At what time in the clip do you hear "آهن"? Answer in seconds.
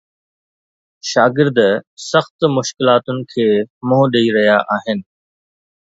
4.79-4.99